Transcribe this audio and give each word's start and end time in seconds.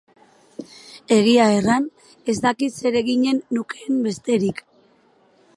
Egia 1.15 1.45
erran, 1.57 1.85
ez 2.33 2.37
dakit 2.47 2.81
zer 2.81 2.99
eginen 3.05 3.45
nukeen 3.59 4.03
besterik. 4.09 4.69